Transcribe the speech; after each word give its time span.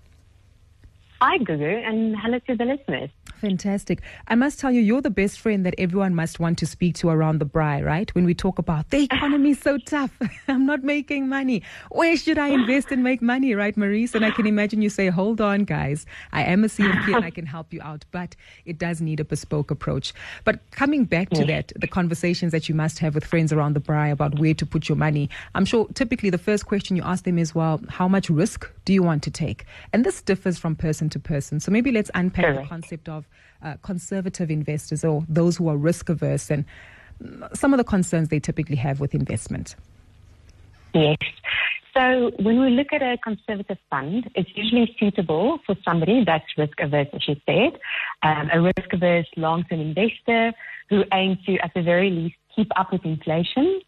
Hi, 1.21 1.37
Gugu, 1.39 1.87
and 1.87 2.15
hello 2.17 2.39
to 2.39 2.55
the 2.55 2.65
listeners. 2.65 3.09
Fantastic. 3.41 4.01
I 4.27 4.35
must 4.35 4.59
tell 4.59 4.71
you, 4.71 4.81
you're 4.81 5.01
the 5.01 5.09
best 5.09 5.39
friend 5.39 5.65
that 5.65 5.75
everyone 5.77 6.15
must 6.15 6.39
want 6.39 6.57
to 6.59 6.65
speak 6.65 6.95
to 6.95 7.09
around 7.09 7.39
the 7.39 7.45
braai, 7.45 7.83
right? 7.85 8.13
When 8.15 8.25
we 8.25 8.33
talk 8.33 8.59
about 8.59 8.89
the 8.89 9.03
economy 9.03 9.51
is 9.51 9.59
so 9.59 9.77
tough, 9.77 10.17
I'm 10.47 10.65
not 10.65 10.83
making 10.83 11.27
money. 11.27 11.61
Where 11.91 12.15
should 12.17 12.37
I 12.37 12.49
invest 12.49 12.91
and 12.91 13.03
make 13.03 13.21
money, 13.21 13.53
right, 13.53 13.75
Marise? 13.75 14.15
And 14.15 14.25
I 14.25 14.31
can 14.31 14.47
imagine 14.47 14.81
you 14.81 14.89
say, 14.89 15.07
hold 15.07 15.41
on, 15.41 15.65
guys. 15.65 16.05
I 16.31 16.43
am 16.43 16.63
a 16.63 16.67
CFP 16.67 17.15
and 17.15 17.25
I 17.25 17.29
can 17.29 17.45
help 17.45 17.73
you 17.73 17.81
out, 17.81 18.05
but 18.11 18.35
it 18.65 18.77
does 18.77 19.01
need 19.01 19.19
a 19.19 19.25
bespoke 19.25 19.69
approach. 19.71 20.13
But 20.43 20.59
coming 20.71 21.05
back 21.05 21.29
to 21.31 21.45
that, 21.45 21.71
the 21.75 21.87
conversations 21.87 22.51
that 22.51 22.69
you 22.69 22.75
must 22.75 22.99
have 22.99 23.15
with 23.15 23.25
friends 23.25 23.51
around 23.51 23.73
the 23.73 23.81
braai 23.81 24.11
about 24.11 24.39
where 24.39 24.53
to 24.53 24.65
put 24.65 24.89
your 24.89 24.97
money, 24.97 25.29
I'm 25.53 25.65
sure 25.65 25.87
typically 25.93 26.29
the 26.29 26.37
first 26.37 26.65
question 26.65 26.95
you 26.95 27.03
ask 27.03 27.25
them 27.25 27.37
is, 27.37 27.53
well, 27.53 27.81
how 27.89 28.07
much 28.07 28.29
risk 28.29 28.69
do 28.85 28.93
you 28.93 29.03
want 29.03 29.23
to 29.23 29.31
take? 29.31 29.65
And 29.91 30.05
this 30.05 30.21
differs 30.21 30.57
from 30.57 30.75
person 30.75 31.09
to 31.09 31.19
person. 31.19 31.59
So 31.59 31.71
maybe 31.71 31.91
let's 31.91 32.11
unpack 32.13 32.45
Correct. 32.45 32.61
the 32.63 32.69
concept 32.69 33.09
of 33.09 33.27
uh, 33.63 33.75
conservative 33.81 34.49
investors 34.49 35.03
or 35.03 35.25
those 35.27 35.57
who 35.57 35.67
are 35.67 35.77
risk 35.77 36.09
averse 36.09 36.49
and 36.49 36.65
some 37.53 37.73
of 37.73 37.77
the 37.77 37.83
concerns 37.83 38.29
they 38.29 38.39
typically 38.39 38.75
have 38.75 38.99
with 38.99 39.15
investment. 39.15 39.75
Yes. 40.93 41.17
So 41.95 42.31
when 42.39 42.59
we 42.59 42.71
look 42.71 42.87
at 42.91 43.01
a 43.01 43.17
conservative 43.23 43.77
fund, 43.89 44.29
it's 44.35 44.49
usually 44.53 44.93
suitable 44.99 45.59
for 45.65 45.75
somebody 45.85 46.25
that's 46.25 46.45
risk 46.57 46.77
averse, 46.81 47.07
as 47.13 47.25
you 47.27 47.35
said, 47.45 47.79
um, 48.21 48.49
a 48.51 48.61
risk 48.61 48.91
averse 48.91 49.27
long-term 49.37 49.79
investor 49.79 50.51
who 50.89 51.03
aims 51.13 51.37
to, 51.45 51.57
at 51.59 51.71
the 51.73 51.81
very 51.81 52.09
least, 52.09 52.35
keep 52.53 52.67
up 52.77 52.91
with 52.91 53.05
inflation, 53.05 53.79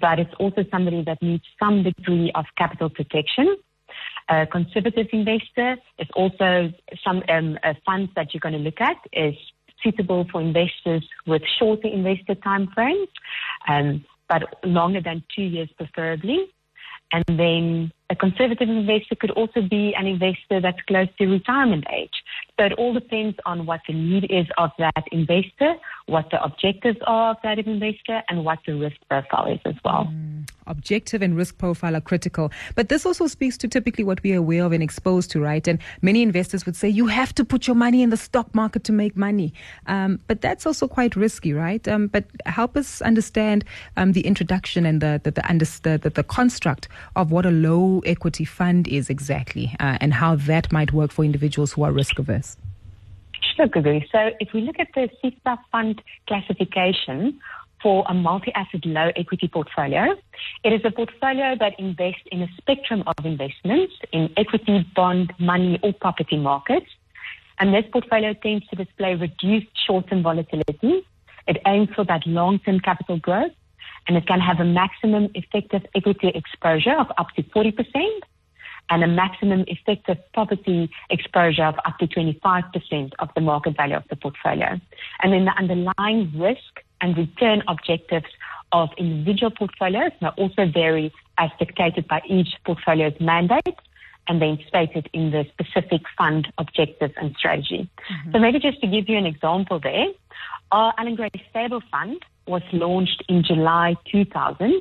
but 0.00 0.18
it's 0.18 0.34
also 0.40 0.64
somebody 0.70 1.04
that 1.04 1.22
needs 1.22 1.44
some 1.58 1.84
degree 1.84 2.32
of 2.34 2.44
capital 2.58 2.90
protection. 2.90 3.56
A 4.28 4.46
conservative 4.46 5.06
investor 5.12 5.76
is 5.98 6.08
also 6.14 6.72
some 7.04 7.22
um, 7.28 7.58
funds 7.84 8.10
that 8.16 8.32
you're 8.32 8.40
going 8.40 8.54
to 8.54 8.58
look 8.58 8.80
at 8.80 8.96
is 9.12 9.34
suitable 9.82 10.26
for 10.32 10.40
investors 10.40 11.06
with 11.26 11.42
shorter 11.58 11.88
investor 11.88 12.34
time 12.36 12.68
frames, 12.74 13.08
um, 13.68 14.04
but 14.28 14.42
longer 14.64 15.00
than 15.02 15.22
two 15.34 15.42
years 15.42 15.68
preferably. 15.76 16.50
And 17.12 17.24
then 17.28 17.92
a 18.10 18.16
conservative 18.16 18.68
investor 18.68 19.14
could 19.14 19.30
also 19.32 19.60
be 19.60 19.94
an 19.96 20.06
investor 20.06 20.60
that's 20.60 20.80
close 20.88 21.06
to 21.18 21.26
retirement 21.26 21.84
age. 21.92 22.10
So 22.58 22.66
it 22.66 22.72
all 22.72 22.94
depends 22.94 23.36
on 23.44 23.66
what 23.66 23.80
the 23.86 23.94
need 23.94 24.24
is 24.30 24.46
of 24.58 24.70
that 24.78 25.04
investor, 25.12 25.74
what 26.06 26.30
the 26.30 26.42
objectives 26.42 26.98
are 27.06 27.32
of 27.32 27.36
that 27.44 27.58
investor, 27.58 28.22
and 28.28 28.44
what 28.44 28.60
the 28.66 28.74
risk 28.74 28.96
profile 29.08 29.52
is 29.52 29.60
as 29.64 29.74
well. 29.84 30.12
Objective 30.66 31.22
and 31.22 31.36
risk 31.36 31.58
profile 31.58 31.96
are 31.96 32.00
critical. 32.00 32.50
But 32.74 32.88
this 32.88 33.06
also 33.06 33.26
speaks 33.26 33.56
to 33.58 33.68
typically 33.68 34.04
what 34.04 34.22
we 34.22 34.32
are 34.32 34.38
aware 34.38 34.64
of 34.64 34.72
and 34.72 34.82
exposed 34.82 35.30
to, 35.32 35.40
right? 35.40 35.66
And 35.66 35.78
many 36.02 36.22
investors 36.22 36.66
would 36.66 36.76
say 36.76 36.88
you 36.88 37.06
have 37.06 37.34
to 37.34 37.44
put 37.44 37.66
your 37.66 37.76
money 37.76 38.02
in 38.02 38.10
the 38.10 38.16
stock 38.16 38.54
market 38.54 38.84
to 38.84 38.92
make 38.92 39.16
money. 39.16 39.52
Um, 39.86 40.20
but 40.26 40.40
that's 40.40 40.66
also 40.66 40.88
quite 40.88 41.16
risky, 41.16 41.52
right? 41.52 41.86
Um, 41.86 42.08
but 42.08 42.24
help 42.46 42.76
us 42.76 43.02
understand 43.02 43.64
um, 43.96 44.12
the 44.12 44.22
introduction 44.22 44.86
and 44.86 45.00
the, 45.00 45.20
the, 45.22 45.30
the, 45.30 45.98
the, 46.02 46.10
the, 46.10 46.24
construct 46.24 46.88
of 47.16 47.30
what 47.30 47.46
a 47.46 47.50
low 47.50 48.00
equity 48.06 48.44
fund 48.44 48.88
is 48.88 49.10
exactly 49.10 49.74
uh, 49.78 49.98
and 50.00 50.14
how 50.14 50.34
that 50.36 50.72
might 50.72 50.92
work 50.92 51.12
for 51.12 51.24
individuals 51.24 51.72
who 51.72 51.82
are 51.82 51.92
risk 51.92 52.18
averse. 52.18 52.56
Sure, 53.56 53.68
Gugu. 53.68 54.04
So 54.10 54.30
if 54.40 54.52
we 54.52 54.62
look 54.62 54.76
at 54.78 54.88
the 54.94 55.08
ASISA 55.22 55.58
fund 55.70 56.02
classification 56.26 57.38
for 57.84 58.02
a 58.08 58.14
multi-asset 58.14 58.86
low 58.86 59.10
equity 59.14 59.46
portfolio, 59.46 60.14
it 60.64 60.72
is 60.72 60.80
a 60.84 60.90
portfolio 60.90 61.54
that 61.60 61.78
invests 61.78 62.22
in 62.32 62.40
a 62.40 62.48
spectrum 62.56 63.04
of 63.06 63.26
investments 63.26 63.92
in 64.10 64.32
equity, 64.38 64.86
bond, 64.96 65.34
money, 65.38 65.78
or 65.82 65.92
property 65.92 66.38
markets. 66.38 66.86
And 67.58 67.74
this 67.74 67.84
portfolio 67.92 68.32
tends 68.32 68.66
to 68.68 68.76
display 68.76 69.14
reduced 69.14 69.68
short-term 69.86 70.22
volatility. 70.22 71.06
It 71.46 71.58
aims 71.66 71.90
for 71.94 72.06
that 72.06 72.26
long-term 72.26 72.80
capital 72.80 73.18
growth, 73.18 73.52
and 74.08 74.16
it 74.16 74.26
can 74.26 74.40
have 74.40 74.60
a 74.60 74.64
maximum 74.64 75.28
effective 75.34 75.82
equity 75.94 76.28
exposure 76.34 76.98
of 76.98 77.08
up 77.18 77.28
to 77.36 77.42
40% 77.42 77.74
and 78.90 79.04
a 79.04 79.06
maximum 79.06 79.64
effective 79.66 80.16
property 80.32 80.90
exposure 81.10 81.64
of 81.64 81.74
up 81.84 81.98
to 81.98 82.06
25% 82.06 83.12
of 83.18 83.28
the 83.34 83.40
market 83.42 83.76
value 83.76 83.96
of 83.96 84.04
the 84.08 84.16
portfolio. 84.16 84.80
And 85.22 85.32
then 85.34 85.44
the 85.44 85.52
underlying 85.58 86.32
risk 86.34 86.80
and 87.04 87.18
return 87.18 87.62
objectives 87.68 88.30
of 88.72 88.88
individual 88.96 89.50
portfolios 89.50 90.12
may 90.22 90.28
also 90.38 90.64
vary 90.66 91.12
as 91.36 91.50
dictated 91.58 92.08
by 92.08 92.22
each 92.26 92.48
portfolio's 92.64 93.12
mandate 93.20 93.78
and 94.26 94.40
then 94.40 94.58
stated 94.66 95.10
in 95.12 95.30
the 95.30 95.44
specific 95.52 96.00
fund 96.16 96.48
objectives 96.56 97.12
and 97.18 97.36
strategy. 97.36 97.82
Mm-hmm. 98.10 98.32
So 98.32 98.38
maybe 98.38 98.58
just 98.58 98.80
to 98.80 98.86
give 98.86 99.06
you 99.06 99.18
an 99.18 99.26
example 99.26 99.78
there, 99.78 100.06
our 100.72 100.94
Allan 100.96 101.14
Gray 101.14 101.28
Stable 101.50 101.82
Fund 101.92 102.16
was 102.46 102.62
launched 102.72 103.22
in 103.28 103.44
July 103.44 103.96
2000 104.10 104.80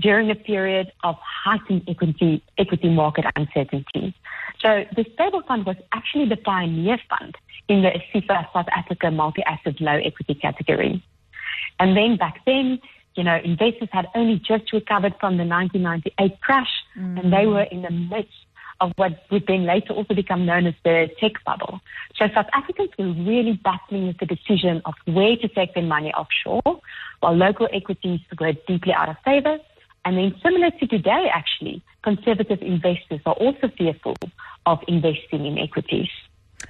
during 0.00 0.30
a 0.30 0.36
period 0.36 0.92
of 1.02 1.16
heightened 1.20 1.82
equity, 1.88 2.44
equity 2.58 2.90
market 2.90 3.24
uncertainty. 3.34 4.14
So 4.60 4.84
the 4.94 5.04
stable 5.14 5.42
fund 5.48 5.66
was 5.66 5.76
actually 5.92 6.28
the 6.28 6.36
pioneer 6.36 6.98
fund 7.10 7.34
in 7.68 7.82
the 7.82 7.90
ASISA 7.90 8.52
South 8.52 8.68
Africa 8.76 9.10
multi-asset 9.10 9.80
low 9.80 9.96
equity 9.96 10.34
category. 10.34 11.02
And 11.78 11.96
then 11.96 12.16
back 12.16 12.40
then, 12.46 12.80
you 13.14 13.24
know, 13.24 13.38
investors 13.42 13.88
had 13.92 14.06
only 14.14 14.38
just 14.38 14.72
recovered 14.72 15.14
from 15.18 15.36
the 15.36 15.44
1998 15.44 16.40
crash 16.40 16.70
and 16.94 17.32
they 17.32 17.46
were 17.46 17.62
in 17.62 17.82
the 17.82 17.90
midst 17.90 18.32
of 18.80 18.92
what 18.96 19.12
would 19.30 19.46
then 19.46 19.64
later 19.64 19.92
also 19.92 20.14
become 20.14 20.44
known 20.44 20.66
as 20.66 20.74
the 20.84 21.08
tech 21.18 21.32
bubble. 21.44 21.80
So 22.16 22.26
South 22.34 22.46
Africans 22.52 22.90
were 22.98 23.12
really 23.12 23.58
battling 23.64 24.06
with 24.08 24.18
the 24.18 24.26
decision 24.26 24.82
of 24.84 24.94
where 25.06 25.36
to 25.36 25.48
take 25.48 25.74
their 25.74 25.82
money 25.82 26.12
offshore, 26.12 26.80
while 27.20 27.34
local 27.34 27.68
equities 27.72 28.20
were 28.38 28.52
deeply 28.68 28.92
out 28.92 29.08
of 29.08 29.16
favor. 29.24 29.58
And 30.04 30.18
then 30.18 30.34
similar 30.42 30.70
to 30.70 30.86
today, 30.86 31.30
actually, 31.32 31.82
conservative 32.02 32.62
investors 32.62 33.20
are 33.26 33.34
also 33.34 33.68
fearful 33.76 34.16
of 34.66 34.78
investing 34.86 35.46
in 35.46 35.58
equities. 35.58 36.10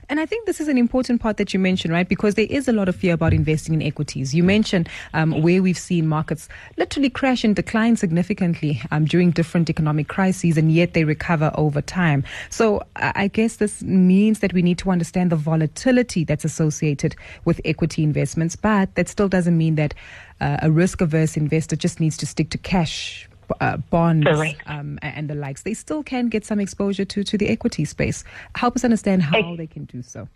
And 0.09 0.21
I 0.21 0.27
think 0.27 0.47
this 0.47 0.61
is 0.61 0.69
an 0.69 0.79
important 0.79 1.21
part 1.21 1.37
that 1.39 1.53
you 1.53 1.61
mentioned, 1.61 1.93
right? 1.93 2.09
Because 2.09 2.35
there 2.35 2.47
is 2.49 2.69
a 2.69 2.73
lot 2.73 2.89
of 2.89 2.97
fear 2.97 3.15
about 3.15 3.33
investing 3.33 3.75
in 3.75 3.83
equities. 3.83 4.35
You 4.35 4.45
mentioned 4.45 4.89
um, 5.15 5.43
where 5.43 5.63
we've 5.63 5.79
seen 5.79 6.07
markets 6.07 6.49
literally 6.77 7.11
crash 7.11 7.43
and 7.43 7.57
decline 7.57 7.97
significantly 7.97 8.81
um, 8.91 9.05
during 9.05 9.31
different 9.31 9.69
economic 9.69 10.09
crises, 10.09 10.57
and 10.57 10.73
yet 10.73 10.95
they 10.95 11.05
recover 11.05 11.51
over 11.55 11.81
time. 11.83 12.25
So 12.51 12.83
I 12.97 13.29
guess 13.29 13.57
this 13.57 13.83
means 13.83 14.41
that 14.41 14.53
we 14.53 14.63
need 14.63 14.79
to 14.79 14.91
understand 14.91 15.33
the 15.33 15.37
volatility 15.37 16.25
that's 16.25 16.45
associated 16.45 17.17
with 17.45 17.61
equity 17.65 18.03
investments, 18.03 18.57
but 18.57 18.95
that 18.95 19.09
still 19.09 19.29
doesn't 19.29 19.59
mean 19.59 19.75
that 19.77 19.95
uh, 20.41 20.59
a 20.63 20.71
risk 20.71 21.01
averse 21.01 21.37
investor 21.37 21.77
just 21.77 22.01
needs 22.01 22.17
to 22.19 22.27
stick 22.27 22.51
to 22.51 22.59
cash. 22.59 23.29
Uh, 23.61 23.77
bonds 23.77 24.27
um, 24.67 24.99
and 25.03 25.31
the 25.31 25.35
likes, 25.35 25.63
they 25.63 25.75
still 25.75 26.03
can 26.03 26.29
get 26.29 26.45
some 26.45 26.59
exposure 26.61 27.05
to, 27.05 27.23
to 27.23 27.39
the 27.39 27.49
equity 27.49 27.85
space. 27.85 28.25
Help 28.55 28.77
us 28.77 28.85
understand 28.85 29.23
how 29.23 29.39
Ex- 29.39 29.59
they 29.59 29.67
can 29.67 29.85
do 29.85 30.03
so. 30.03 30.29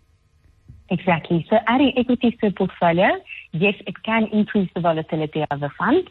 Exactly. 0.89 1.45
So 1.49 1.57
adding 1.67 1.93
equities 1.97 2.33
to 2.41 2.47
a 2.47 2.51
portfolio, 2.51 3.09
yes, 3.53 3.75
it 3.87 4.03
can 4.03 4.27
increase 4.31 4.69
the 4.75 4.81
volatility 4.81 5.45
of 5.49 5.59
the 5.59 5.69
fund. 5.77 6.09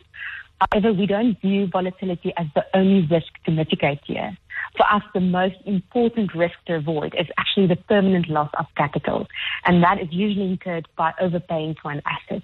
However, 0.61 0.93
we 0.93 1.07
don't 1.07 1.41
view 1.41 1.67
volatility 1.67 2.33
as 2.37 2.47
the 2.55 2.65
only 2.75 3.07
risk 3.07 3.29
to 3.45 3.51
mitigate 3.51 4.01
here. 4.05 4.37
For 4.77 4.85
us, 4.91 5.03
the 5.15 5.21
most 5.21 5.57
important 5.65 6.35
risk 6.35 6.55
to 6.67 6.77
avoid 6.77 7.15
is 7.19 7.27
actually 7.39 7.67
the 7.67 7.77
permanent 7.77 8.29
loss 8.29 8.51
of 8.59 8.67
capital. 8.77 9.27
And 9.65 9.83
that 9.83 10.01
is 10.01 10.09
usually 10.11 10.47
incurred 10.47 10.87
by 10.97 11.13
overpaying 11.21 11.77
for 11.83 11.91
an 11.91 12.03
asset. 12.07 12.43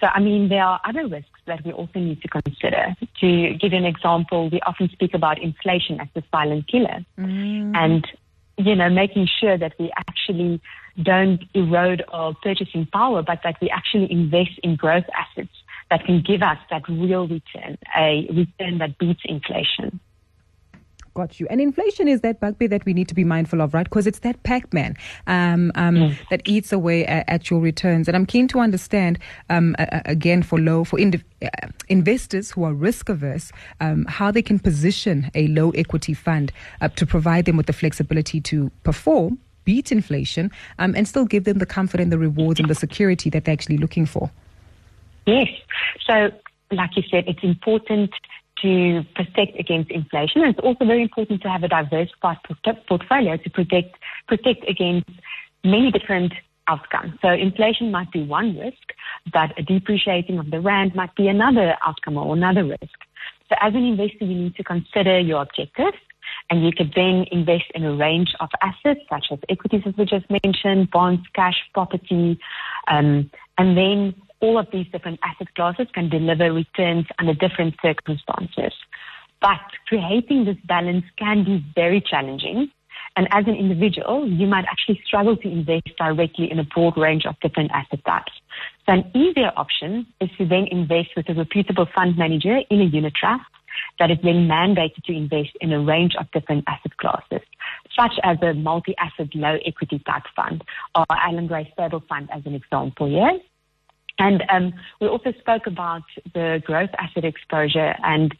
So, 0.00 0.06
I 0.06 0.20
mean, 0.20 0.48
there 0.48 0.64
are 0.64 0.80
other 0.84 1.06
risks 1.06 1.31
that 1.46 1.64
we 1.64 1.72
also 1.72 1.98
need 1.98 2.22
to 2.22 2.28
consider. 2.28 2.94
To 3.20 3.54
give 3.54 3.72
an 3.72 3.84
example, 3.84 4.48
we 4.50 4.60
often 4.60 4.88
speak 4.90 5.14
about 5.14 5.40
inflation 5.40 6.00
as 6.00 6.08
the 6.14 6.22
silent 6.30 6.68
killer. 6.68 7.04
Mm. 7.18 7.76
And, 7.76 8.06
you 8.58 8.74
know, 8.74 8.88
making 8.88 9.28
sure 9.40 9.58
that 9.58 9.74
we 9.78 9.90
actually 9.96 10.60
don't 11.02 11.42
erode 11.54 12.04
our 12.08 12.34
purchasing 12.42 12.86
power, 12.86 13.22
but 13.22 13.40
that 13.44 13.56
we 13.60 13.70
actually 13.70 14.10
invest 14.10 14.58
in 14.62 14.76
growth 14.76 15.04
assets 15.16 15.56
that 15.90 16.04
can 16.04 16.22
give 16.22 16.42
us 16.42 16.58
that 16.70 16.88
real 16.88 17.26
return, 17.26 17.78
a 17.96 18.26
return 18.32 18.78
that 18.78 18.98
beats 18.98 19.20
inflation. 19.24 20.00
Got 21.14 21.38
you. 21.38 21.46
And 21.50 21.60
inflation 21.60 22.08
is 22.08 22.22
that 22.22 22.40
bugbear 22.40 22.68
that 22.68 22.86
we 22.86 22.94
need 22.94 23.06
to 23.08 23.14
be 23.14 23.24
mindful 23.24 23.60
of, 23.60 23.74
right? 23.74 23.84
Because 23.84 24.06
it's 24.06 24.20
that 24.20 24.42
Pac-Man 24.44 24.96
um, 25.26 25.70
um, 25.74 25.96
mm. 25.96 26.28
that 26.30 26.40
eats 26.46 26.72
away 26.72 27.04
at, 27.04 27.28
at, 27.28 27.50
your 27.50 27.60
returns. 27.60 28.08
And 28.08 28.16
I'm 28.16 28.24
keen 28.24 28.48
to 28.48 28.60
understand, 28.60 29.18
um, 29.50 29.76
uh, 29.78 30.00
again, 30.06 30.42
for 30.42 30.58
low 30.58 30.84
for 30.84 30.98
uh, 30.98 31.48
investors 31.90 32.50
who 32.50 32.64
are 32.64 32.72
risk 32.72 33.10
averse, 33.10 33.52
um, 33.80 34.06
how 34.06 34.30
they 34.30 34.40
can 34.40 34.58
position 34.58 35.30
a 35.34 35.48
low 35.48 35.70
equity 35.72 36.14
fund 36.14 36.50
uh, 36.80 36.88
to 36.88 37.04
provide 37.04 37.44
them 37.44 37.58
with 37.58 37.66
the 37.66 37.74
flexibility 37.74 38.40
to 38.40 38.70
perform, 38.82 39.38
beat 39.64 39.92
inflation, 39.92 40.50
um, 40.78 40.94
and 40.96 41.06
still 41.06 41.26
give 41.26 41.44
them 41.44 41.58
the 41.58 41.66
comfort 41.66 42.00
and 42.00 42.10
the 42.10 42.18
rewards 42.18 42.58
and 42.58 42.70
the 42.70 42.74
security 42.74 43.28
that 43.28 43.44
they're 43.44 43.52
actually 43.52 43.76
looking 43.76 44.06
for. 44.06 44.30
Yes. 45.26 45.48
So, 46.06 46.30
like 46.70 46.96
you 46.96 47.02
said, 47.10 47.24
it's 47.28 47.42
important 47.42 48.12
to 48.62 49.02
protect 49.14 49.58
against 49.58 49.90
inflation. 49.90 50.42
And 50.42 50.50
it's 50.50 50.64
also 50.64 50.84
very 50.84 51.02
important 51.02 51.42
to 51.42 51.48
have 51.48 51.62
a 51.62 51.68
diversified 51.68 52.38
portfolio 52.88 53.36
to 53.36 53.50
protect 53.50 53.96
protect 54.28 54.68
against 54.68 55.10
many 55.64 55.90
different 55.90 56.32
outcomes. 56.68 57.14
So 57.20 57.28
inflation 57.28 57.90
might 57.90 58.10
be 58.12 58.24
one 58.24 58.56
risk, 58.58 58.94
but 59.32 59.58
a 59.58 59.62
depreciating 59.62 60.38
of 60.38 60.50
the 60.50 60.60
rand 60.60 60.94
might 60.94 61.14
be 61.16 61.28
another 61.28 61.76
outcome 61.84 62.16
or 62.16 62.34
another 62.34 62.64
risk. 62.64 62.98
So 63.48 63.56
as 63.60 63.74
an 63.74 63.84
investor, 63.84 64.24
you 64.24 64.34
need 64.34 64.56
to 64.56 64.64
consider 64.64 65.18
your 65.18 65.42
objectives 65.42 65.98
and 66.50 66.64
you 66.64 66.72
could 66.72 66.92
then 66.94 67.26
invest 67.30 67.64
in 67.74 67.84
a 67.84 67.94
range 67.94 68.34
of 68.40 68.48
assets 68.62 69.00
such 69.10 69.26
as 69.30 69.38
equities, 69.48 69.82
as 69.86 69.94
we 69.96 70.04
just 70.04 70.26
mentioned, 70.30 70.90
bonds, 70.90 71.22
cash, 71.34 71.56
property, 71.74 72.38
um, 72.88 73.30
and 73.58 73.76
then 73.76 74.14
all 74.42 74.58
of 74.58 74.66
these 74.72 74.86
different 74.92 75.20
asset 75.22 75.54
classes 75.54 75.86
can 75.94 76.10
deliver 76.10 76.52
returns 76.52 77.06
under 77.18 77.32
different 77.32 77.74
circumstances. 77.80 78.74
But 79.40 79.60
creating 79.86 80.44
this 80.44 80.56
balance 80.66 81.04
can 81.18 81.44
be 81.44 81.64
very 81.74 82.00
challenging. 82.00 82.70
And 83.16 83.28
as 83.30 83.44
an 83.46 83.54
individual, 83.54 84.28
you 84.28 84.46
might 84.46 84.64
actually 84.64 85.00
struggle 85.06 85.36
to 85.36 85.48
invest 85.48 85.88
directly 85.98 86.50
in 86.50 86.58
a 86.58 86.64
broad 86.64 86.96
range 86.96 87.24
of 87.26 87.38
different 87.40 87.70
asset 87.72 88.04
types. 88.04 88.32
So 88.86 88.94
an 88.94 89.10
easier 89.14 89.52
option 89.56 90.06
is 90.20 90.30
to 90.38 90.46
then 90.46 90.66
invest 90.70 91.10
with 91.16 91.28
a 91.28 91.34
reputable 91.34 91.86
fund 91.94 92.16
manager 92.16 92.60
in 92.70 92.80
a 92.80 92.84
unit 92.84 93.14
trust 93.14 93.44
that 93.98 94.10
is 94.10 94.18
then 94.22 94.48
mandated 94.48 95.02
to 95.04 95.12
invest 95.12 95.50
in 95.60 95.72
a 95.72 95.80
range 95.80 96.14
of 96.18 96.30
different 96.30 96.64
asset 96.66 96.96
classes, 96.96 97.46
such 97.98 98.12
as 98.22 98.38
a 98.42 98.54
multi-asset 98.54 99.34
low 99.34 99.58
equity 99.64 100.00
type 100.06 100.24
fund 100.34 100.64
or 100.94 101.04
Allan 101.10 101.46
Gray 101.46 101.70
stable 101.72 102.02
fund 102.08 102.28
as 102.32 102.42
an 102.46 102.54
example, 102.54 103.10
yes? 103.10 103.40
And 104.22 104.44
um, 104.50 104.72
we 105.00 105.08
also 105.08 105.32
spoke 105.40 105.66
about 105.66 106.04
the 106.32 106.62
growth 106.64 106.90
asset 106.96 107.24
exposure 107.24 107.96
and, 108.04 108.32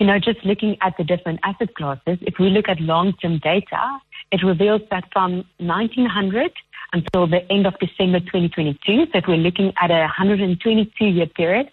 you 0.00 0.06
know, 0.08 0.18
just 0.18 0.44
looking 0.44 0.76
at 0.82 0.94
the 0.98 1.04
different 1.04 1.38
asset 1.44 1.72
classes, 1.76 2.18
if 2.22 2.34
we 2.40 2.50
look 2.50 2.68
at 2.68 2.80
long-term 2.80 3.38
data, 3.38 4.00
it 4.32 4.42
reveals 4.42 4.82
that 4.90 5.04
from 5.12 5.44
1900 5.58 6.50
until 6.92 7.28
the 7.28 7.48
end 7.48 7.64
of 7.64 7.74
December 7.78 8.18
2022, 8.18 9.06
so 9.12 9.18
if 9.18 9.24
we're 9.28 9.36
looking 9.36 9.72
at 9.80 9.92
a 9.92 10.08
122-year 10.18 11.26
period, 11.26 11.70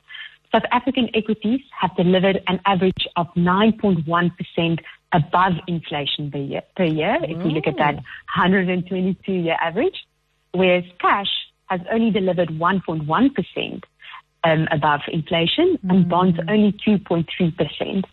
South 0.51 0.63
African 0.71 1.09
equities 1.15 1.61
have 1.79 1.95
delivered 1.95 2.43
an 2.47 2.59
average 2.67 3.07
of 3.15 3.25
9.1% 3.35 4.79
above 5.13 5.53
inflation 5.67 6.29
per 6.29 6.37
year, 6.37 6.61
per 6.75 6.83
year 6.83 7.17
if 7.23 7.43
we 7.43 7.51
look 7.51 7.65
at 7.65 7.77
that 7.77 8.03
122-year 8.37 9.57
average, 9.59 10.05
whereas 10.51 10.83
cash 10.99 11.29
has 11.71 11.79
only 11.89 12.11
delivered 12.11 12.49
1.1% 12.49 13.83
um, 14.43 14.67
above 14.71 15.01
inflation 15.07 15.77
mm. 15.85 15.89
and 15.89 16.09
bonds 16.09 16.37
only 16.49 16.73
2.3%. 16.85 18.03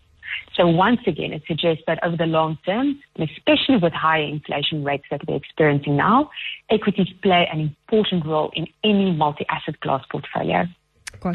So 0.55 0.67
once 0.67 1.01
again, 1.05 1.33
it 1.33 1.43
suggests 1.47 1.83
that 1.87 1.99
over 2.03 2.15
the 2.15 2.25
long 2.25 2.57
term, 2.65 2.99
and 3.15 3.29
especially 3.29 3.77
with 3.77 3.93
higher 3.93 4.23
inflation 4.23 4.83
rates 4.83 5.05
that 5.11 5.27
we're 5.27 5.35
experiencing 5.35 5.97
now, 5.97 6.29
equities 6.69 7.07
play 7.21 7.47
an 7.51 7.59
important 7.59 8.25
role 8.25 8.51
in 8.55 8.67
any 8.83 9.11
multi-asset 9.11 9.79
class 9.81 10.03
portfolio, 10.11 10.65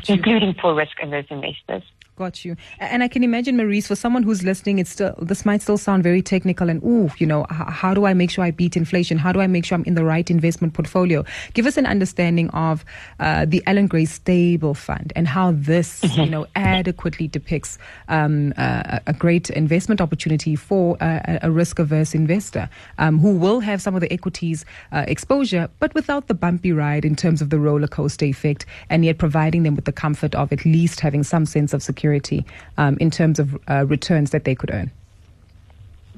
including 0.09 0.55
for 0.61 0.75
risk-averse 0.75 1.27
investors. 1.31 1.83
Got 2.17 2.45
you. 2.45 2.55
And 2.79 3.03
I 3.03 3.09
can 3.09 3.25
imagine, 3.25 3.57
Marise, 3.57 3.89
for 3.89 3.97
someone 3.97 4.23
who's 4.23 4.45
listening, 4.45 4.79
it's 4.79 4.91
still 4.91 5.17
this 5.19 5.45
might 5.45 5.63
still 5.63 5.77
sound 5.77 6.05
very 6.05 6.23
technical 6.23 6.71
and 6.71 6.81
ooh, 6.85 7.11
you 7.19 7.27
know, 7.27 7.45
how 7.51 7.93
do 7.93 8.05
I 8.05 8.15
make 8.15 8.31
sure 8.31 8.45
I 8.45 8.53
beat 8.53 8.77
inflation? 8.77 9.19
How 9.19 9.33
do 9.33 9.41
I 9.41 9.49
make 9.49 9.65
sure 9.65 9.75
I'm 9.75 9.83
in 9.83 9.95
the 9.95 10.05
right 10.05 10.31
investment 10.31 10.75
portfolio? 10.75 11.25
Give 11.55 11.67
us 11.67 11.77
an 11.77 11.87
understanding 11.87 12.51
of 12.51 12.85
uh, 13.19 13.47
the 13.47 13.65
Allan 13.67 13.89
Gray 13.89 14.05
Stable 14.05 14.75
Fund 14.75 15.13
and 15.17 15.27
how 15.27 15.55
this, 15.57 16.03
mm-hmm. 16.03 16.21
you 16.21 16.31
know, 16.31 16.47
adequately 16.55 17.27
depicts 17.27 17.79
um, 18.07 18.55
uh, 18.57 19.01
a 19.09 19.13
great 19.13 19.51
investment 19.51 20.01
opportunity 20.01 20.55
for 20.55 20.97
a, 21.01 21.41
a 21.43 21.51
risk-averse 21.51 22.15
investor 22.15 22.69
um, 22.99 23.19
who 23.19 23.35
will 23.35 23.59
have 23.59 23.83
some 23.83 23.97
of 23.97 24.01
the 24.01 24.13
equities 24.13 24.65
uh, 24.93 25.05
exposure, 25.09 25.69
but 25.81 25.93
without 25.95 26.29
the 26.29 26.35
bumpy 26.35 26.71
ride 26.71 27.05
in 27.05 27.17
terms 27.17 27.43
of 27.43 27.51
the 27.51 27.59
roller 27.59 27.89
coaster 27.89 28.25
effect, 28.25 28.67
and 28.89 29.05
yet 29.05 29.19
providing 29.19 29.65
them 29.65 29.75
with 29.75 29.85
the 29.85 29.93
comfort 29.93 30.33
of 30.37 30.53
at 30.53 30.65
least 30.65 31.01
having 31.01 31.25
some 31.25 31.45
sense 31.45 31.75
of 31.75 31.83
security 31.83 32.04
security 32.05 32.45
um, 32.77 32.97
in 33.01 33.11
terms 33.11 33.39
of 33.39 33.59
uh, 33.69 33.87
returns 33.87 34.31
that 34.31 34.45
they 34.45 34.55
could 34.55 34.71
earn? 34.71 34.91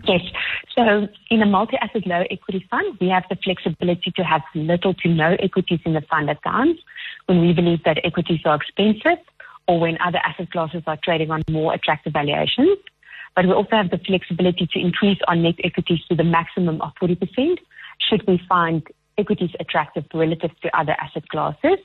Yes. 0.04 0.20
So 0.76 1.08
in 1.30 1.42
a 1.42 1.46
multi-asset 1.46 2.06
low 2.06 2.24
equity 2.30 2.66
fund, 2.70 2.96
we 3.00 3.08
have 3.08 3.24
the 3.30 3.36
flexibility 3.36 4.10
to 4.16 4.22
have 4.22 4.42
little 4.54 4.94
to 4.94 5.08
no 5.08 5.36
equities 5.40 5.80
in 5.84 5.94
the 5.94 6.02
fund 6.02 6.28
at 6.28 6.42
times 6.42 6.78
when 7.26 7.40
we 7.40 7.52
believe 7.52 7.82
that 7.84 7.98
equities 8.04 8.40
are 8.44 8.56
expensive 8.56 9.22
or 9.68 9.80
when 9.80 9.96
other 10.04 10.18
asset 10.18 10.50
classes 10.50 10.82
are 10.86 10.98
trading 11.02 11.30
on 11.30 11.42
more 11.50 11.72
attractive 11.72 12.12
valuations. 12.12 12.78
But 13.34 13.46
we 13.46 13.52
also 13.52 13.76
have 13.76 13.90
the 13.90 13.98
flexibility 13.98 14.66
to 14.72 14.78
increase 14.78 15.18
our 15.28 15.36
net 15.36 15.56
equities 15.64 16.00
to 16.08 16.14
the 16.14 16.24
maximum 16.24 16.80
of 16.82 16.92
40% 17.00 17.58
should 18.08 18.26
we 18.26 18.40
find 18.48 18.86
equities 19.18 19.50
attractive 19.60 20.04
relative 20.14 20.50
to 20.62 20.78
other 20.78 20.94
asset 21.00 21.28
classes. 21.28 21.78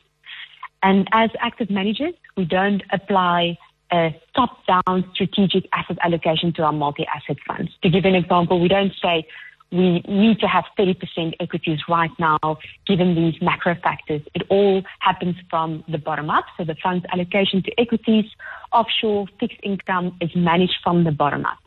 And 0.83 1.07
as 1.11 1.29
active 1.39 1.69
managers, 1.69 2.13
we 2.35 2.45
don't 2.45 2.83
apply 2.91 3.57
a 3.91 4.15
top-down 4.35 5.09
strategic 5.13 5.67
asset 5.73 5.97
allocation 6.03 6.53
to 6.53 6.63
our 6.63 6.71
multi-asset 6.71 7.37
funds. 7.47 7.71
To 7.83 7.89
give 7.89 8.05
an 8.05 8.15
example, 8.15 8.59
we 8.59 8.67
don't 8.67 8.93
say 9.01 9.25
we 9.71 10.01
need 10.07 10.39
to 10.39 10.47
have 10.47 10.65
30% 10.77 11.33
equities 11.39 11.79
right 11.87 12.11
now, 12.19 12.59
given 12.85 13.15
these 13.15 13.41
macro 13.41 13.75
factors. 13.81 14.21
It 14.33 14.43
all 14.49 14.83
happens 14.99 15.35
from 15.49 15.83
the 15.87 15.97
bottom 15.97 16.29
up. 16.29 16.45
So 16.57 16.65
the 16.65 16.75
fund's 16.83 17.05
allocation 17.13 17.63
to 17.63 17.79
equities, 17.79 18.25
offshore, 18.73 19.27
fixed 19.39 19.59
income 19.63 20.17
is 20.19 20.29
managed 20.35 20.75
from 20.83 21.05
the 21.05 21.11
bottom 21.11 21.45
up. 21.45 21.57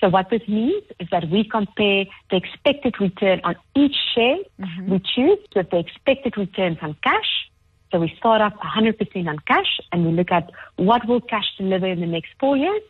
So 0.00 0.10
what 0.10 0.28
this 0.30 0.42
means 0.46 0.84
is 1.00 1.08
that 1.10 1.30
we 1.30 1.48
compare 1.48 2.04
the 2.30 2.36
expected 2.36 3.00
return 3.00 3.40
on 3.44 3.56
each 3.74 3.96
share 4.14 4.36
mm-hmm. 4.60 4.90
we 4.90 4.98
choose 4.98 5.38
with 5.54 5.70
the 5.70 5.78
expected 5.78 6.36
returns 6.36 6.78
on 6.82 6.96
cash 7.02 7.48
so 7.96 8.00
we 8.00 8.14
start 8.18 8.42
off 8.42 8.52
100% 8.60 9.26
on 9.26 9.38
cash 9.46 9.80
and 9.90 10.04
we 10.04 10.12
look 10.12 10.30
at 10.30 10.50
what 10.76 11.08
will 11.08 11.22
cash 11.22 11.46
deliver 11.56 11.86
in 11.86 12.00
the 12.00 12.06
next 12.06 12.28
four 12.38 12.54
years. 12.54 12.82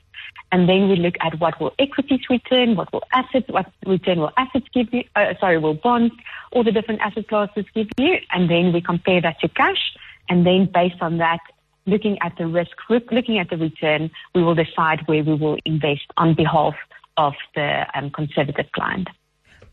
And 0.51 0.69
then 0.69 0.89
we 0.89 0.97
look 0.97 1.15
at 1.21 1.39
what 1.39 1.61
will 1.61 1.73
equities 1.79 2.23
return, 2.29 2.75
what 2.75 2.93
will 2.93 3.05
assets, 3.13 3.47
what 3.49 3.71
return 3.87 4.19
will 4.19 4.33
assets 4.37 4.67
give 4.75 4.93
you, 4.93 5.05
uh, 5.15 5.35
sorry, 5.39 5.59
will 5.59 5.75
bonds, 5.75 6.13
all 6.51 6.65
the 6.65 6.73
different 6.73 7.03
asset 7.03 7.29
classes 7.29 7.67
give 7.73 7.87
you. 7.99 8.17
And 8.33 8.51
then 8.51 8.73
we 8.73 8.81
compare 8.81 9.21
that 9.21 9.39
to 9.43 9.49
cash. 9.49 9.95
And 10.29 10.45
then 10.45 10.69
based 10.75 11.01
on 11.01 11.19
that, 11.19 11.39
looking 11.87 12.19
at 12.21 12.37
the 12.37 12.49
risk, 12.49 12.77
looking 12.91 13.39
at 13.39 13.49
the 13.49 13.59
return, 13.59 14.11
we 14.35 14.43
will 14.43 14.57
decide 14.57 15.07
where 15.07 15.23
we 15.23 15.35
will 15.35 15.59
invest 15.65 16.07
on 16.17 16.35
behalf 16.35 16.75
of 17.17 17.35
the 17.55 17.87
um, 17.95 18.11
conservative 18.11 18.73
client. 18.73 19.07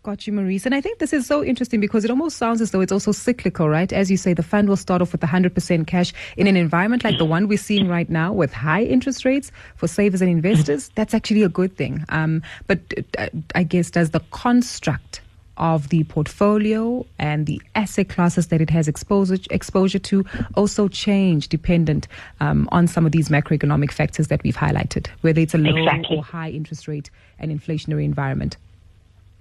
Got 0.04 0.28
you, 0.28 0.34
Marise. 0.34 0.66
And 0.66 0.76
I 0.76 0.82
think 0.82 1.00
this 1.00 1.14
is 1.14 1.26
so 1.26 1.46
interesting 1.46 1.80
because 1.80 2.04
it 2.04 2.12
almost 2.12 2.36
sounds 2.36 2.60
as 2.60 2.72
though 2.72 2.82
it's 2.82 2.92
also 2.92 3.14
cyclical, 3.14 3.70
right? 3.70 3.92
As 3.94 4.12
you 4.12 4.18
say, 4.18 4.34
the 4.34 4.44
fund 4.44 4.68
will 4.68 4.76
start 4.76 5.02
off 5.02 5.14
with 5.14 5.22
100% 5.22 5.88
cash 5.88 6.12
in 6.36 6.46
an 6.46 6.58
environment 6.58 7.06
like 7.06 7.18
the 7.18 7.24
one 7.24 7.48
we're 7.48 7.58
seeing 7.58 7.88
right 7.88 8.10
now 8.10 8.34
with 8.34 8.52
high 8.52 8.84
interest 8.84 9.24
rates 9.24 9.50
for 9.78 9.88
savers 9.88 10.22
and 10.22 10.30
investors. 10.30 10.92
That's 10.96 11.14
actually 11.14 11.42
a 11.42 11.48
good 11.48 11.78
thing. 11.78 12.04
Um, 12.10 12.44
but 12.68 12.80
uh, 13.18 13.30
I 13.56 13.64
guess 13.64 13.90
does 13.90 14.10
the 14.10 14.20
construct 14.32 15.22
of 15.56 15.88
the 15.88 16.04
portfolio 16.06 17.06
and 17.18 17.46
the 17.46 17.62
asset 17.76 18.10
classes 18.10 18.48
that 18.48 18.60
it 18.60 18.70
has 18.72 18.90
exposure 18.90 19.38
exposure 19.52 20.00
to 20.00 20.26
also 20.56 20.90
change 20.90 21.48
dependent 21.48 22.10
um, 22.42 22.68
on 22.74 22.88
some 22.88 23.06
of 23.06 23.14
these 23.14 23.30
macroeconomic 23.30 23.92
factors 23.92 24.28
that 24.28 24.44
we've 24.44 24.58
highlighted, 24.58 25.08
whether 25.22 25.40
it's 25.40 25.54
a 25.54 25.58
low 25.58 25.78
exactly. 25.78 26.18
or 26.18 26.24
high 26.24 26.50
interest 26.50 26.90
rate 26.90 27.10
and 27.40 27.58
inflationary 27.58 28.04
environment. 28.04 28.58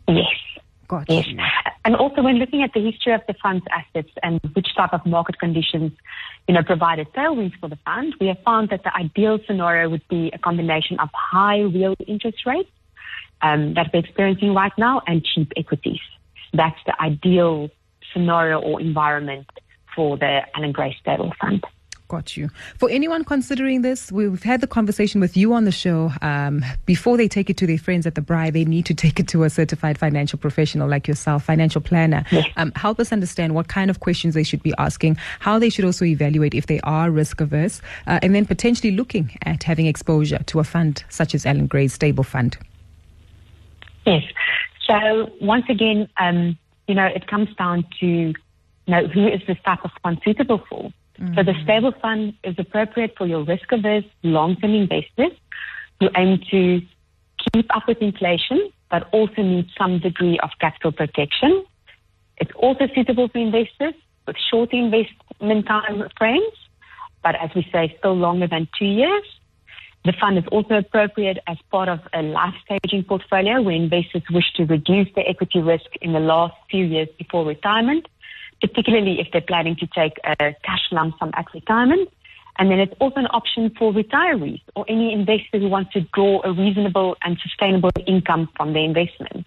Yes. 0.07 0.27
Yes. 1.09 1.27
And 1.85 1.97
also 1.97 2.23
when 2.23 2.37
looking 2.37 2.63
at 2.63 2.73
the 2.75 2.81
history 2.81 3.13
of 3.13 3.23
the 3.27 3.35
fund's 3.43 3.65
assets 3.71 4.11
and 4.23 4.41
which 4.55 4.69
type 4.77 4.93
of 4.93 5.05
market 5.05 5.39
conditions, 5.39 5.93
you 6.47 6.55
know, 6.55 6.63
provided 6.63 7.13
tailwinds 7.13 7.59
for 7.61 7.69
the 7.69 7.79
fund, 7.85 8.15
we 8.21 8.29
have 8.29 8.39
found 8.45 8.71
that 8.71 8.85
the 8.85 8.95
ideal 8.97 9.39
scenario 9.47 9.89
would 9.89 10.07
be 10.09 10.31
a 10.33 10.39
combination 10.39 10.99
of 11.01 11.09
high 11.13 11.61
real 11.61 11.95
interest 12.07 12.47
rates 12.47 12.71
um, 13.43 13.75
that 13.75 13.91
we're 13.93 14.01
experiencing 14.01 14.55
right 14.55 14.73
now 14.79 15.03
and 15.07 15.25
cheap 15.25 15.53
equities. 15.57 16.01
That's 16.53 16.79
the 16.87 16.95
ideal 17.01 17.71
scenario 18.13 18.61
or 18.61 18.81
environment 18.81 19.47
for 19.95 20.17
the 20.17 20.41
Allan 20.55 20.73
Gray 20.73 20.97
Stable 21.01 21.33
Fund. 21.41 21.65
Got 22.13 22.37
you. 22.37 22.51
For 22.77 22.91
anyone 22.91 23.25
considering 23.25 23.81
this, 23.81 24.13
we've 24.13 24.43
had 24.43 24.61
the 24.61 24.67
conversation 24.67 25.19
with 25.19 25.35
you 25.35 25.55
on 25.55 25.65
the 25.65 25.73
show. 25.73 26.13
Um, 26.21 26.63
before 26.85 27.17
they 27.17 27.27
take 27.27 27.49
it 27.49 27.57
to 27.57 27.67
their 27.67 27.79
friends 27.79 28.07
at 28.07 28.17
the 28.17 28.21
braai, 28.21 28.53
they 28.53 28.67
need 28.67 28.85
to 28.85 28.95
take 29.05 29.19
it 29.19 29.29
to 29.29 29.45
a 29.45 29.49
certified 29.49 29.97
financial 29.97 30.39
professional 30.39 30.87
like 30.87 31.09
yourself, 31.09 31.45
financial 31.45 31.81
planner. 31.81 32.23
Yes. 32.31 32.47
Um, 32.59 32.71
help 32.77 33.01
us 33.01 33.13
understand 33.13 33.55
what 33.55 33.69
kind 33.69 33.89
of 33.89 34.01
questions 34.01 34.35
they 34.35 34.43
should 34.43 34.63
be 34.63 34.75
asking, 34.77 35.17
how 35.41 35.59
they 35.59 35.71
should 35.71 35.87
also 35.87 36.05
evaluate 36.05 36.53
if 36.53 36.67
they 36.67 36.81
are 36.81 37.11
risk 37.11 37.41
averse, 37.41 37.81
uh, 38.07 38.21
and 38.21 38.35
then 38.35 38.45
potentially 38.45 38.91
looking 38.91 39.35
at 39.47 39.63
having 39.63 39.87
exposure 39.87 40.41
to 40.49 40.61
a 40.61 40.65
fund 40.65 41.05
such 41.09 41.35
as 41.35 41.47
Allan 41.47 41.67
Gray's 41.67 41.95
stable 41.95 42.25
fund. 42.25 42.59
Yes. 44.05 44.25
So 44.87 45.31
once 45.41 45.65
again, 45.71 46.11
um, 46.21 46.59
you 46.87 46.95
know, 46.95 47.07
it 47.07 47.27
comes 47.27 47.49
down 47.57 47.87
to, 48.01 48.07
you 48.07 48.35
know, 48.87 49.07
who 49.07 49.29
is 49.29 49.41
this 49.47 49.57
type 49.65 49.83
of 49.83 49.93
fund 50.03 50.21
suitable 50.23 50.63
for? 50.69 50.93
So 51.19 51.43
the 51.43 51.55
stable 51.63 51.93
fund 52.01 52.35
is 52.43 52.55
appropriate 52.59 53.15
for 53.17 53.27
your 53.27 53.45
risk 53.45 53.71
averse 53.71 54.05
long-term 54.23 54.75
investors 54.75 55.33
who 56.01 56.09
aim 56.17 56.41
to 56.51 56.81
keep 57.53 57.67
up 57.77 57.87
with 57.87 57.99
inflation, 57.99 58.71
but 58.91 59.09
also 59.13 59.43
need 59.43 59.69
some 59.79 59.99
degree 59.99 60.39
of 60.43 60.51
capital 60.61 60.91
protection. 60.91 61.65
It's 62.39 62.51
also 62.57 62.89
suitable 62.95 63.29
for 63.29 63.39
investors 63.39 63.95
with 64.27 64.37
short 64.51 64.73
investment 64.73 65.67
time 65.67 66.09
frames, 66.19 66.55
but 67.23 67.37
as 67.37 67.51
we 67.55 67.67
say, 67.73 67.95
still 67.99 68.17
longer 68.17 68.49
than 68.49 68.69
two 68.79 68.87
years. 68.87 69.25
The 70.05 70.13
fund 70.21 70.37
is 70.37 70.45
also 70.51 70.75
appropriate 70.75 71.39
as 71.47 71.57
part 71.71 71.89
of 71.89 72.01
a 72.13 72.23
life 72.23 72.55
staging 72.65 73.05
portfolio 73.05 73.63
where 73.63 73.77
investors 73.77 74.23
wish 74.31 74.53
to 74.57 74.65
reduce 74.65 75.07
their 75.15 75.29
equity 75.29 75.61
risk 75.61 75.87
in 76.01 76.13
the 76.13 76.21
last 76.21 76.55
few 76.69 76.85
years 76.85 77.09
before 77.19 77.45
retirement, 77.45 78.09
particularly 78.63 79.21
if 79.21 79.29
they're 79.33 79.41
planning 79.41 79.77
to 79.77 79.87
take 79.89 80.19
a 80.25 80.55
cash 80.65 80.87
lump 80.93 81.19
sum 81.19 81.31
at 81.35 81.47
retirement. 81.53 82.09
And 82.59 82.71
then 82.71 82.79
it's 82.79 82.95
also 83.01 83.17
an 83.17 83.27
option 83.27 83.75
for 83.79 83.93
retirees 83.93 84.61
or 84.77 84.85
any 84.89 85.13
investor 85.13 85.59
who 85.59 85.69
wants 85.69 85.93
to 85.95 86.03
draw 86.15 86.43
a 86.45 86.53
reasonable 86.53 87.17
and 87.23 87.39
sustainable 87.43 87.91
income 88.07 88.49
from 88.57 88.73
their 88.75 88.85
investment. 88.85 89.47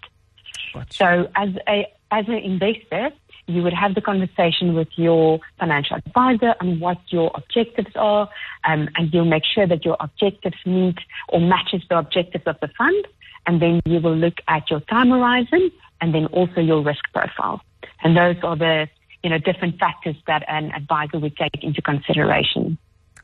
Got 0.74 0.80
you. 0.80 0.86
So 0.90 1.30
as 1.36 1.50
a 1.68 1.86
as 2.10 2.28
an 2.28 2.34
investor, 2.34 3.10
you 3.46 3.62
would 3.62 3.72
have 3.72 3.94
the 3.94 4.00
conversation 4.00 4.74
with 4.74 4.88
your 4.96 5.40
financial 5.58 5.96
advisor 5.96 6.54
on 6.60 6.80
what 6.80 6.98
your 7.08 7.30
objectives 7.34 7.90
are, 7.94 8.28
um, 8.64 8.88
and 8.96 9.12
you'll 9.12 9.24
make 9.24 9.44
sure 9.44 9.66
that 9.66 9.84
your 9.84 9.96
objectives 10.00 10.56
meet 10.64 10.98
or 11.28 11.40
matches 11.40 11.82
the 11.88 11.98
objectives 11.98 12.44
of 12.46 12.56
the 12.60 12.68
fund. 12.76 13.06
And 13.46 13.62
then 13.62 13.80
you 13.84 14.00
will 14.00 14.16
look 14.16 14.38
at 14.48 14.68
your 14.70 14.80
time 14.80 15.10
horizon 15.10 15.70
and 16.00 16.12
then 16.12 16.26
also 16.26 16.60
your 16.60 16.82
risk 16.82 17.04
profile. 17.12 17.62
And 18.02 18.16
those 18.16 18.36
are 18.42 18.56
the 18.56 18.88
you 19.26 19.30
know 19.30 19.38
different 19.38 19.76
factors 19.76 20.14
that 20.28 20.44
an 20.46 20.70
advisor 20.70 21.18
would 21.18 21.36
take 21.36 21.64
into 21.64 21.82
consideration. 21.82 22.78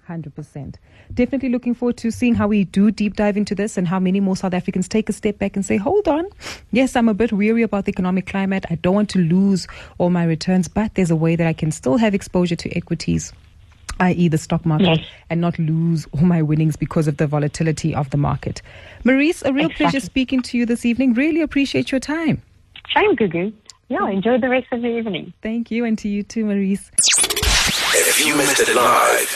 100%. 0.08 0.74
Definitely 1.14 1.50
looking 1.50 1.74
forward 1.74 1.96
to 1.98 2.10
seeing 2.10 2.34
how 2.34 2.48
we 2.48 2.64
do 2.64 2.90
deep 2.90 3.14
dive 3.14 3.36
into 3.36 3.54
this 3.54 3.78
and 3.78 3.86
how 3.86 4.00
many 4.00 4.18
more 4.18 4.34
South 4.36 4.52
Africans 4.52 4.88
take 4.88 5.08
a 5.08 5.12
step 5.12 5.38
back 5.38 5.54
and 5.54 5.64
say, 5.64 5.76
hold 5.76 6.08
on. 6.08 6.24
Yes, 6.72 6.96
I'm 6.96 7.08
a 7.08 7.14
bit 7.14 7.32
weary 7.32 7.62
about 7.62 7.84
the 7.84 7.90
economic 7.90 8.26
climate. 8.26 8.66
I 8.68 8.74
don't 8.74 8.96
want 8.96 9.10
to 9.10 9.20
lose 9.20 9.68
all 9.98 10.10
my 10.10 10.24
returns, 10.24 10.66
but 10.66 10.92
there's 10.96 11.12
a 11.12 11.16
way 11.16 11.36
that 11.36 11.46
I 11.46 11.52
can 11.52 11.70
still 11.70 11.98
have 11.98 12.14
exposure 12.14 12.56
to 12.56 12.76
equities. 12.76 13.32
I.e., 14.00 14.26
the 14.26 14.38
stock 14.38 14.66
market, 14.66 14.98
Yes. 14.98 15.06
and 15.30 15.40
not 15.40 15.56
lose 15.60 16.08
all 16.12 16.22
my 16.22 16.42
winnings 16.42 16.74
because 16.74 17.06
of 17.06 17.18
the 17.18 17.28
volatility 17.28 17.94
of 17.94 18.10
the 18.10 18.16
market. 18.16 18.60
Marise, 19.04 19.44
a 19.48 19.52
real 19.52 19.70
pleasure 19.70 20.00
speaking 20.00 20.42
to 20.42 20.58
you 20.58 20.66
this 20.66 20.84
evening. 20.84 21.14
Really 21.14 21.42
appreciate 21.42 21.92
your 21.92 22.00
time. 22.00 22.42
Shame, 22.88 23.14
Gugu. 23.14 23.52
Yeah, 23.92 24.08
enjoy 24.08 24.38
the 24.38 24.48
rest 24.48 24.68
of 24.72 24.80
the 24.80 24.88
evening. 24.88 25.34
Thank 25.42 25.70
you, 25.70 25.84
and 25.84 25.98
to 25.98 26.08
you 26.08 26.22
too, 26.22 26.46
Marise. 26.46 26.88
If 27.94 28.26
you 28.26 28.34
missed 28.34 28.58
it 28.60 28.74
live, 28.74 29.28